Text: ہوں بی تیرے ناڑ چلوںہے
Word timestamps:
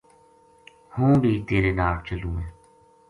ہوں 0.95 1.13
بی 1.21 1.31
تیرے 1.47 1.71
ناڑ 1.77 1.95
چلوںہے 2.07 2.47